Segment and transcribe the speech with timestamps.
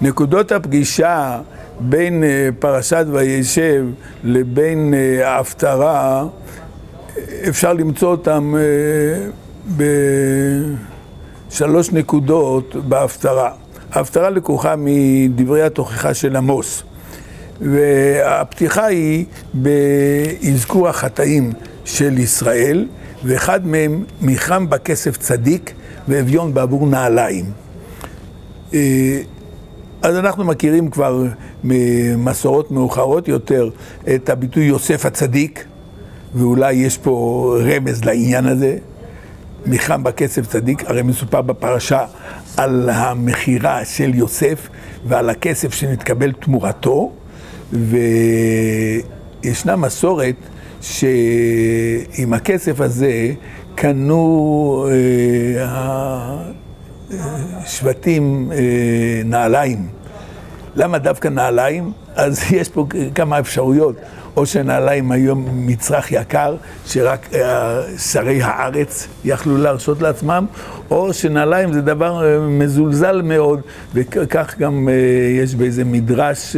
[0.00, 1.40] נקודות הפגישה
[1.80, 2.24] בין
[2.58, 3.86] פרשת וישב
[4.24, 6.24] לבין ההפטרה,
[7.48, 8.52] אפשר למצוא אותן
[11.50, 13.50] בשלוש נקודות בהפטרה.
[13.92, 16.82] ההפטרה לקוחה מדברי התוכחה של עמוס,
[17.60, 19.24] והפתיחה היא
[19.54, 21.52] באזכור החטאים
[21.84, 22.88] של ישראל,
[23.24, 25.72] ואחד מהם מיחם בכסף צדיק
[26.08, 27.44] ואביון בעבור נעליים.
[30.04, 31.24] אז אנחנו מכירים כבר
[31.64, 33.70] ממסורות מאוחרות יותר
[34.14, 35.64] את הביטוי יוסף הצדיק,
[36.34, 38.76] ואולי יש פה רמז לעניין הזה.
[39.66, 42.04] מיחם בכסף צדיק, הרי מסופר בפרשה
[42.56, 44.68] על המכירה של יוסף
[45.08, 47.12] ועל הכסף שנתקבל תמורתו,
[49.42, 50.36] וישנה מסורת
[50.80, 53.32] שעם הכסף הזה
[53.74, 54.86] קנו
[57.66, 58.52] שבטים
[59.24, 59.88] נעליים.
[60.76, 61.92] למה דווקא נעליים?
[62.14, 63.96] אז יש פה כמה אפשרויות.
[64.36, 66.56] או שנעליים היום מצרך יקר,
[66.86, 67.28] שרק
[67.98, 70.46] שרי הארץ יכלו להרשות לעצמם,
[70.90, 73.60] או שנעליים זה דבר מזולזל מאוד,
[73.94, 74.88] וכך גם
[75.40, 76.56] יש באיזה מדרש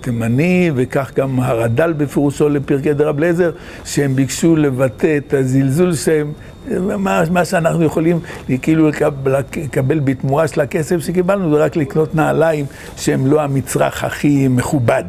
[0.00, 3.50] תימני, וכך גם הרד"ל בפירושו לפרקי דרב אליעזר,
[3.84, 6.32] שהם ביקשו לבטא את הזלזול שהם,
[7.30, 8.20] מה שאנחנו יכולים
[8.62, 12.66] כאילו לקבל בתמורה של הכסף שקיבלנו, זה רק לקנות נעליים
[12.96, 15.04] שהם לא המצרך הכי מכובד.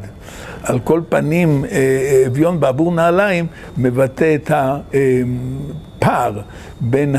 [0.64, 1.66] על כל פנים,
[2.28, 3.46] אביון בעבור נעליים
[3.78, 6.42] מבטא את הפער
[6.82, 7.16] בין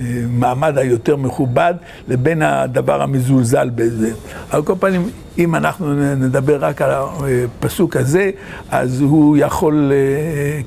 [0.00, 1.74] המעמד היותר מכובד
[2.08, 4.10] לבין הדבר המזולזל בזה.
[4.50, 8.30] על כל פנים, אם אנחנו נדבר רק על הפסוק הזה,
[8.70, 9.92] אז הוא יכול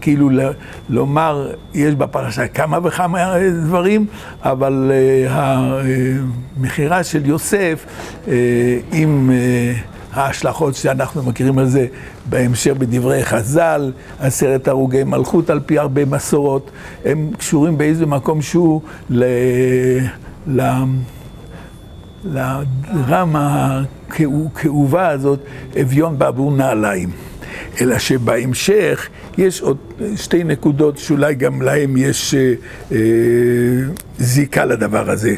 [0.01, 0.29] כאילו
[0.89, 4.05] לומר, יש בפרשה כמה וכמה דברים,
[4.43, 4.91] אבל
[5.29, 7.85] המכירה של יוסף
[8.91, 9.31] עם
[10.13, 11.87] ההשלכות שאנחנו מכירים על זה
[12.29, 16.71] בהמשך בדברי חז"ל, עשרת הרוגי מלכות על פי הרבה מסורות,
[17.05, 18.81] הם קשורים באיזה מקום שהוא
[22.23, 25.39] לרמה הכאובה הזאת,
[25.81, 27.09] אביון בעבור נעליים.
[27.81, 29.07] אלא שבהמשך
[29.37, 29.77] יש עוד
[30.15, 32.35] שתי נקודות שאולי גם להם יש
[34.19, 35.35] זיקה לדבר הזה.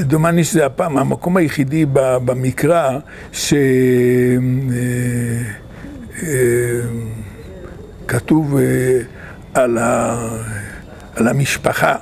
[0.00, 2.98] דומני שזה הפעם, המקום היחידי במקרא
[8.02, 8.56] שכתוב
[9.54, 9.78] על
[11.28, 11.96] המשפחה,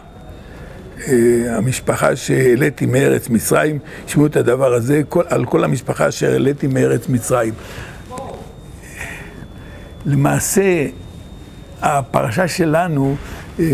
[1.49, 7.55] המשפחה שהעליתי מארץ מצרים, שמעו את הדבר הזה, על כל המשפחה שהעליתי מארץ מצרים.
[10.07, 10.87] למעשה,
[11.83, 13.17] הפרשה שלנו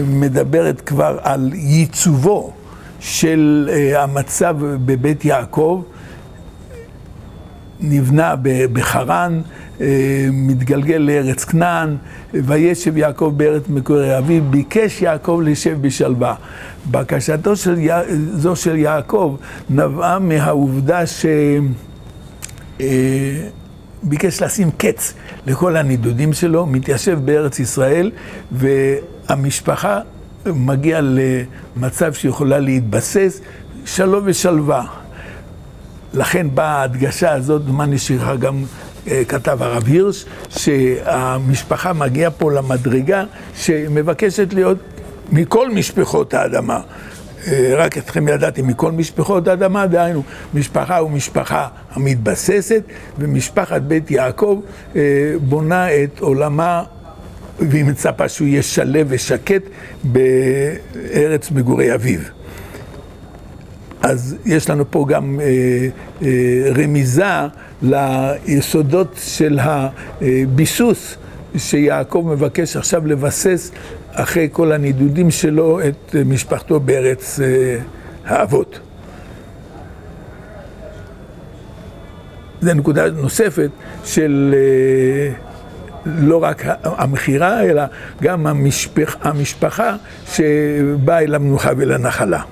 [0.06, 2.52] מדברת כבר על ייצובו
[3.00, 5.82] של המצב בבית יעקב,
[7.80, 8.34] נבנה
[8.72, 9.40] בחרן,
[10.32, 11.96] מתגלגל לארץ כנען,
[12.34, 16.34] וישב יעקב בארץ מגורי אביו, ביקש יעקב לשב בשלווה.
[16.90, 17.78] בקשתו של,
[18.32, 19.36] זו של יעקב
[19.70, 21.02] נבעה מהעובדה
[24.02, 25.14] שביקש לשים קץ
[25.46, 28.10] לכל הנידודים שלו, מתיישב בארץ ישראל,
[28.52, 30.00] והמשפחה
[30.46, 33.40] מגיע למצב שיכולה להתבסס,
[33.84, 34.86] שלום ושלווה.
[36.14, 38.64] לכן באה ההדגשה הזאת, מה נשארה גם
[39.28, 43.24] כתב הרב הירש, שהמשפחה מגיעה פה למדרגה
[43.54, 44.78] שמבקשת להיות
[45.32, 46.80] מכל משפחות האדמה.
[47.76, 50.22] רק אתכם ידעתי, מכל משפחות האדמה, דהיינו,
[50.54, 52.82] משפחה ומשפחה המתבססת,
[53.18, 54.60] ומשפחת בית יעקב
[55.40, 56.82] בונה את עולמה
[57.60, 59.62] והיא מצפה שהוא יהיה שלב ושקט
[60.04, 62.20] בארץ מגורי אביו.
[64.02, 65.88] אז יש לנו פה גם אה,
[66.22, 67.24] אה, רמיזה
[67.82, 71.16] ליסודות של הביסוס
[71.56, 73.70] שיעקב מבקש עכשיו לבסס
[74.12, 77.78] אחרי כל הנידודים שלו את משפחתו בארץ אה,
[78.24, 78.80] האבות.
[82.60, 83.70] זו נקודה נוספת
[84.04, 85.49] של אה,
[86.06, 87.82] לא רק המכירה, אלא
[88.22, 92.42] גם המשפח, המשפחה שבאה אל המנוחה ולנחלה.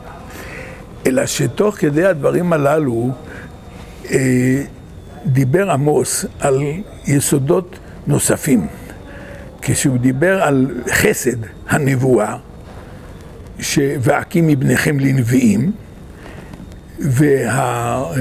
[1.07, 3.11] אלא שתוך כדי הדברים הללו
[4.11, 4.63] אה,
[5.27, 6.63] דיבר עמוס על
[7.07, 8.67] יסודות נוספים.
[9.63, 11.37] כשהוא דיבר על חסד
[11.69, 12.37] הנבואה,
[13.79, 15.73] והקים מבניכם לנביאים,
[16.99, 18.15] והתורה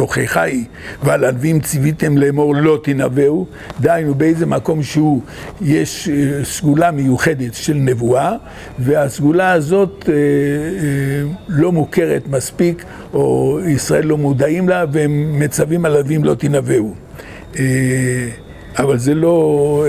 [0.00, 0.64] התוכחה היא,
[1.02, 3.46] ועל הנביאים ציוויתם לאמור לא תנבאו,
[3.80, 5.22] דהיינו באיזה מקום שהוא,
[5.60, 8.32] יש אה, סגולה מיוחדת של נבואה,
[8.78, 10.18] והסגולה הזאת אה, אה,
[11.48, 16.94] לא מוכרת מספיק, או ישראל לא מודעים לה, והם מצווים על הנביאים לא תנבאו.
[18.78, 19.84] אבל זה לא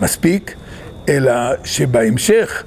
[0.00, 0.54] מספיק,
[1.08, 1.32] אלא
[1.64, 2.64] שבהמשך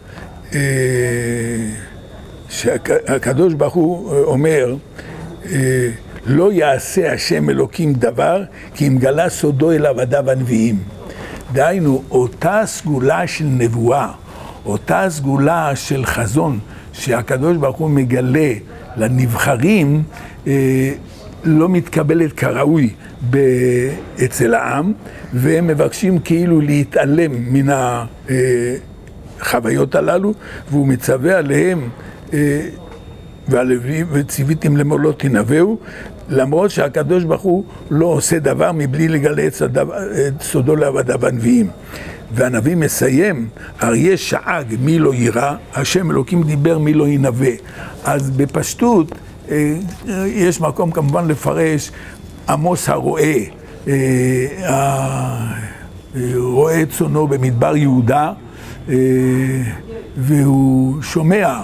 [2.50, 4.76] שהקדוש ברוך הוא אומר,
[6.26, 8.44] לא יעשה השם אלוקים דבר,
[8.76, 10.80] כי אם גלה סודו אל עבדיו הנביאים.
[11.54, 14.12] דהיינו, אותה סגולה של נבואה,
[14.66, 16.60] אותה סגולה של חזון,
[16.94, 18.54] שהקדוש ברוך הוא מגלה
[18.98, 20.04] לנבחרים,
[20.48, 20.92] אה,
[21.44, 22.90] לא מתקבלת כראוי
[24.26, 24.94] אצל העם,
[25.34, 27.76] והם מבקשים כאילו להתעלם מן
[29.40, 30.34] החוויות הללו,
[30.72, 31.90] והוא מצווה עליהם
[33.48, 35.78] אה, והלוי וציוויתם לאמור לא תנבאו,
[36.30, 41.70] למרות שהקדוש ברוך הוא לא עושה דבר מבלי לגלה את סודו לעבדיו הנביאים.
[42.34, 43.48] והנביא מסיים,
[43.84, 47.52] אריה שאג מי לא יירא, השם אלוקים דיבר מי לא ינבא.
[48.04, 49.12] אז בפשטות
[49.52, 49.76] אה,
[50.26, 51.92] יש מקום כמובן לפרש
[52.50, 53.34] עמוס הרועה,
[53.88, 55.54] אה,
[56.36, 58.34] רועה צונו במדבר יהודה,
[60.18, 61.62] והוא שומע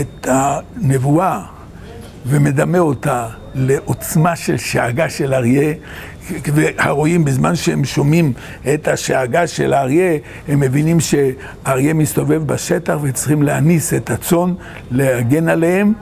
[0.00, 1.40] את הנבואה
[2.26, 5.74] ומדמה אותה לעוצמה של שאגה של אריה,
[6.54, 8.32] והרועים בזמן שהם שומעים
[8.74, 10.18] את השאגה של האריה,
[10.48, 14.54] הם מבינים שאריה מסתובב בשטח וצריכים להניס את הצאן,
[14.90, 15.92] להגן עליהם,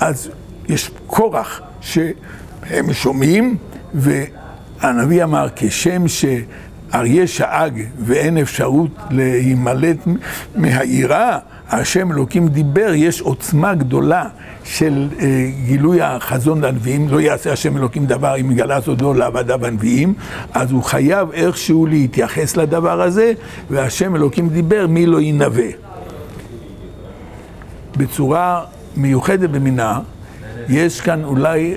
[0.00, 0.30] אז
[0.68, 3.56] יש כורח שהם שומעים,
[3.94, 9.96] והנביא אמר, כשם שאריה שאג ואין אפשרות להימלט
[10.56, 11.38] מהעירה,
[11.70, 14.28] השם אלוקים דיבר, יש עוצמה גדולה
[14.64, 20.14] של אה, גילוי החזון לנביאים, לא יעשה השם אלוקים דבר אם יגלה סודו לעבדיו הנביאים,
[20.52, 23.32] אז הוא חייב איכשהו להתייחס לדבר הזה,
[23.70, 25.62] והשם אלוקים דיבר, מי לא ינבא.
[27.96, 28.64] בצורה
[28.96, 30.00] מיוחדת במינה,
[30.68, 31.74] יש כאן אולי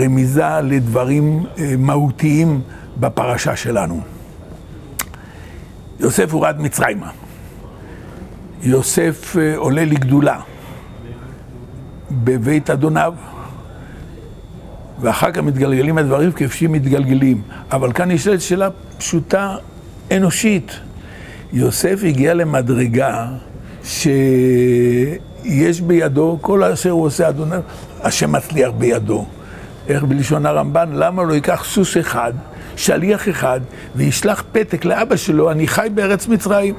[0.00, 2.60] רמיזה לדברים אה, מהותיים
[2.96, 4.00] בפרשה שלנו.
[6.00, 7.21] יוסף הורד מצרימה.
[8.62, 10.40] יוסף אה, עולה לגדולה
[12.10, 13.14] בבית אדוניו,
[15.00, 17.42] ואחר כך מתגלגלים הדברים כפי שמתגלגלים.
[17.72, 18.68] אבל כאן נשאלת שאלה
[18.98, 19.56] פשוטה,
[20.16, 20.80] אנושית.
[21.52, 23.28] יוסף הגיע למדרגה
[23.84, 24.10] שיש
[25.86, 27.60] בידו, כל אשר הוא עושה אדוניו,
[28.02, 29.26] השם מצליח בידו.
[29.88, 32.32] איך בלשון הרמב"ן, למה לא ייקח סוס אחד,
[32.76, 33.60] שליח אחד,
[33.96, 36.74] וישלח פתק לאבא שלו, אני חי בארץ מצרים.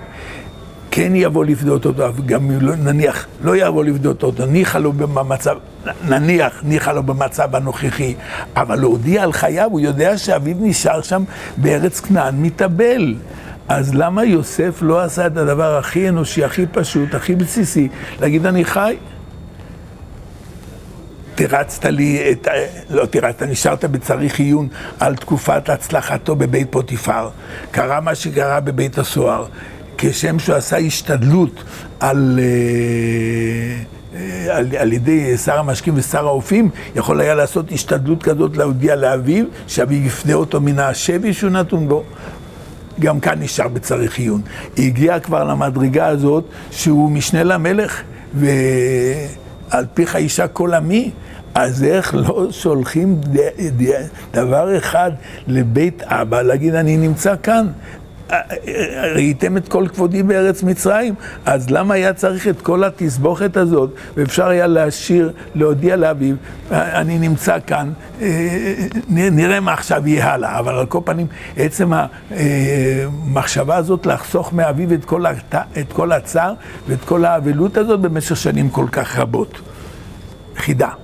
[0.96, 5.56] כן יבוא לפדות אותו, גם לא, נניח לא יבוא לפדות אותו, ניחא לו במצב,
[6.08, 8.16] נניח ניחא לו במצב הנוכחי,
[8.56, 11.24] אבל להודיע על חייו, הוא יודע שאביו נשאר שם
[11.58, 13.16] בארץ כנען מתאבל.
[13.68, 17.90] אז למה יוסף לא עשה את הדבר הכי אנושי, הכי פשוט, הכי בסיסי,
[18.22, 18.98] להגיד אני חי?
[21.36, 22.48] תירצת לי את,
[22.90, 24.68] לא תירצת, נשארת בצריך עיון
[25.00, 27.30] על תקופת הצלחתו בבית פוטיפר.
[27.72, 29.46] קרה מה שקרה בבית הסוהר.
[30.06, 31.64] כשם שהוא עשה השתדלות
[32.00, 33.84] על, אה,
[34.20, 39.46] אה, על, על ידי שר המשקים ושר האופים, יכול היה לעשות השתדלות כזאת להודיע לאביו,
[39.68, 42.04] שאביו יפנה אותו מן השבי שהוא נתון בו.
[43.00, 44.42] גם כאן נשאר בצריך עיון.
[44.78, 48.02] הגיע כבר למדרגה הזאת שהוא משנה למלך,
[48.34, 51.12] ועל פיך אישה כל עמי.
[51.56, 53.22] אז איך לא שולחים
[54.34, 55.12] דבר אחד
[55.48, 57.68] לבית אבא, להגיד אני נמצא כאן,
[59.16, 61.16] ראיתם את כל כבודי בארץ מצרים,
[61.46, 63.90] אז למה היה צריך את כל התסבוכת הזאת?
[64.18, 66.36] ואפשר היה להשאיר, להודיע לאביו,
[66.72, 68.28] אני נמצא כאן, אה,
[69.10, 71.28] נראה מה עכשיו יהיה הלאה, אבל על כל פנים,
[71.58, 71.92] עצם
[72.32, 75.26] המחשבה הזאת לחסוך מאביו את כל,
[75.80, 76.54] את כל הצער
[76.88, 79.62] ואת כל האבלות הזאת במשך שנים כל כך רבות.
[80.56, 81.03] חידה.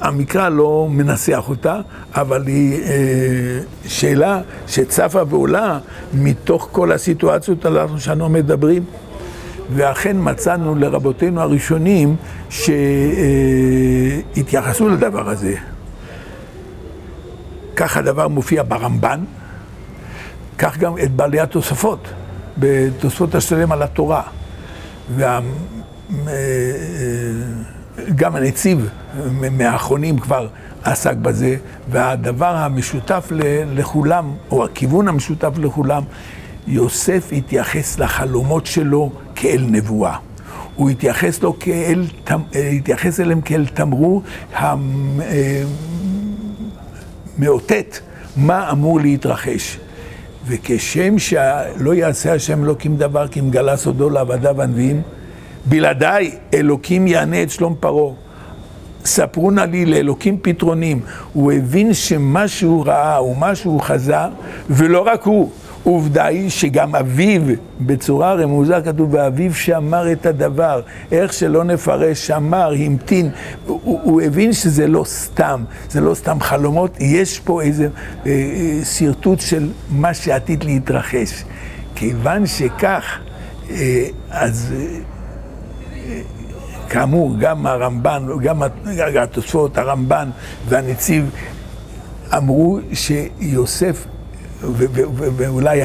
[0.00, 1.80] המקרא לא מנסח אותה,
[2.14, 5.78] אבל היא אה, שאלה שצפה ועולה
[6.14, 8.84] מתוך כל הסיטואציות הללו שאנו מדברים.
[9.74, 12.16] ואכן מצאנו לרבותינו הראשונים
[14.34, 15.54] שהתייחסו אה, לדבר הזה.
[17.76, 19.20] כך הדבר מופיע ברמב"ן,
[20.58, 22.08] כך גם את בעלי התוספות,
[22.58, 24.22] בתוספות השלם על התורה.
[25.16, 25.40] וה...
[27.98, 28.88] אה, גם הנציב
[29.50, 30.48] מהאחרונים כבר
[30.84, 31.56] עסק בזה,
[31.90, 33.28] והדבר המשותף
[33.74, 36.02] לכולם, או הכיוון המשותף לכולם,
[36.66, 40.16] יוסף התייחס לחלומות שלו כאל נבואה.
[40.74, 42.04] הוא התייחס, לו כאל,
[42.54, 44.22] התייחס אליהם כאל תמרור
[47.38, 47.98] המאותת
[48.36, 49.78] מה אמור להתרחש.
[50.46, 55.02] וכשם שלא יעשה השם אלוקים דבר כי אם גלה סודו לעבדיו הנביאים,
[55.68, 58.14] בלעדיי אלוקים יענה את שלום פרעה.
[59.04, 61.00] ספרו נא לי לאלוקים פתרונים.
[61.32, 64.16] הוא הבין שמה שהוא ראה ומה שהוא חזה,
[64.70, 65.50] ולא רק הוא,
[65.82, 67.42] עובדה היא שגם אביו,
[67.80, 70.80] בצורה רמוזה כתוב, ואביו שאמר את הדבר,
[71.12, 73.30] איך שלא נפרש, שאמר, המתין,
[73.66, 77.88] הוא, הוא הבין שזה לא סתם, זה לא סתם חלומות, יש פה איזה
[78.26, 81.44] אה, אה, שרטוט של מה שעתיד להתרחש.
[81.94, 83.18] כיוון שכך,
[83.70, 84.74] אה, אז...
[86.88, 88.62] כאמור, גם הרמב"ן, גם
[89.22, 90.30] התוספות, הרמב"ן
[90.68, 91.30] והנציב
[92.36, 94.06] אמרו שיוסף
[95.36, 95.82] ואולי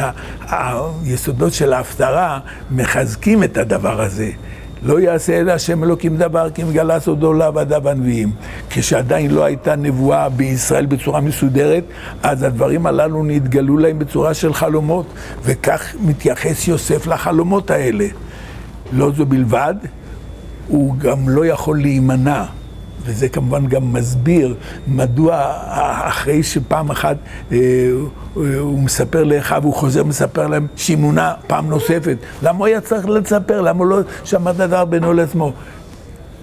[0.49, 2.39] היסודות של ההפטרה
[2.71, 4.29] מחזקים את הדבר הזה.
[4.85, 8.31] לא יעשה אלא השם אלוקים דבר כי מגלה סודו לעבדיו הנביאים.
[8.69, 11.83] כשעדיין לא הייתה נבואה בישראל בצורה מסודרת,
[12.23, 15.05] אז הדברים הללו נתגלו להם בצורה של חלומות,
[15.43, 18.05] וכך מתייחס יוסף לחלומות האלה.
[18.93, 19.75] לא זו בלבד,
[20.67, 22.43] הוא גם לא יכול להימנע.
[23.05, 24.55] וזה כמובן גם מסביר
[24.87, 25.53] מדוע
[26.07, 27.17] אחרי שפעם אחת
[27.51, 27.57] אה,
[28.35, 32.17] הוא מספר לאחיו, הוא חוזר ומספר להם שימונה פעם נוספת.
[32.43, 33.61] למה הוא היה צריך לספר?
[33.61, 35.53] למה הוא לא שמע דבר בינו לעצמו?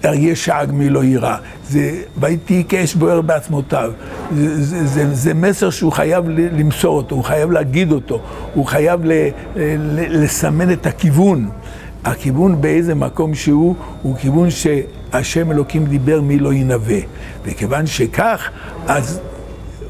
[0.05, 1.35] אריה שאג מי לא יירא.
[1.69, 3.91] זה ויהי כאש בוער בעצמותיו.
[4.35, 8.21] זה, זה, זה, זה מסר שהוא חייב למסור אותו, הוא חייב להגיד אותו,
[8.53, 9.11] הוא חייב ל,
[9.55, 11.49] ל, לסמן את הכיוון.
[12.03, 16.99] הכיוון באיזה מקום שהוא, הוא כיוון שהשם אלוקים דיבר מי לא ינבא.
[17.45, 18.49] וכיוון שכך,
[18.87, 19.19] אז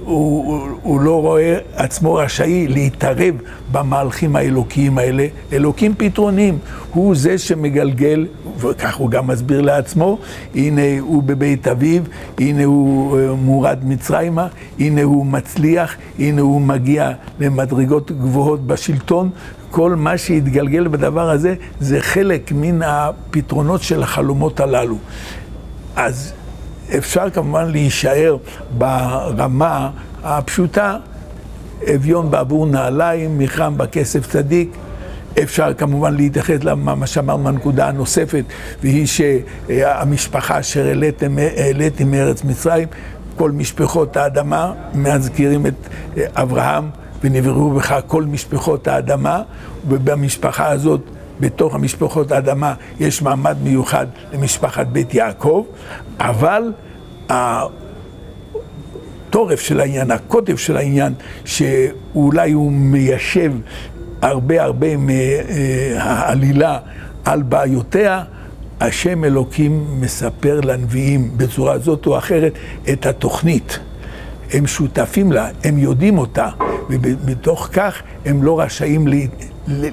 [0.05, 3.35] הוא, הוא, לא רואה עצמו רשאי להתערב
[3.71, 5.27] במהלכים האלוקיים האלה.
[5.53, 6.57] אלוקים פתרונים,
[6.93, 8.27] הוא זה שמגלגל,
[8.57, 10.17] וכך הוא גם מסביר לעצמו,
[10.55, 12.01] הנה הוא בבית אביו,
[12.39, 14.47] הנה הוא אה, מורד מצרימה,
[14.79, 19.29] הנה הוא מצליח, הנה הוא מגיע למדרגות גבוהות בשלטון,
[19.71, 24.97] כל מה שהתגלגל בדבר הזה זה חלק מן הפתרונות של החלומות הללו.
[25.95, 26.33] אז
[26.97, 28.37] אפשר כמובן להישאר
[28.77, 29.89] ברמה
[30.23, 30.97] הפשוטה,
[31.95, 34.71] אביון בעבור נעליים, מיכרם בכסף צדיק.
[35.43, 38.43] אפשר כמובן להתייחס למה שאמרנו מהנקודה הנוספת,
[38.81, 40.87] והיא שהמשפחה אשר
[41.57, 42.87] העליתי מארץ מצרים,
[43.37, 45.73] כל משפחות האדמה מזכירים את
[46.35, 46.89] אברהם.
[47.23, 49.41] ונבראו בך כל משפחות האדמה,
[49.87, 51.01] ובמשפחה הזאת,
[51.41, 55.65] בתוך המשפחות האדמה, יש מעמד מיוחד למשפחת בית יעקב,
[56.19, 56.73] אבל
[59.29, 61.13] התורף של העניין, הקוטב של העניין,
[61.45, 63.53] שאולי הוא מיישב
[64.21, 66.79] הרבה הרבה מהעלילה
[67.25, 68.23] על בעיותיה,
[68.79, 72.53] השם אלוקים מספר לנביאים בצורה זאת או אחרת
[72.93, 73.79] את התוכנית.
[74.53, 76.49] הם שותפים לה, הם יודעים אותה,
[76.89, 79.07] ובתוך כך הם לא רשאים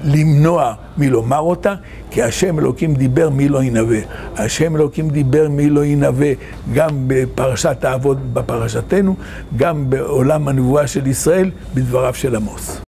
[0.03, 1.75] למנוע מלומר אותה,
[2.11, 3.99] כי השם אלוקים דיבר מי לא ינבא.
[4.35, 6.33] השם אלוקים דיבר מי לא ינבא
[6.73, 9.15] גם בפרשת האבות בפרשתנו,
[9.57, 12.88] גם בעולם הנבואה של ישראל, בדבריו של עמוס.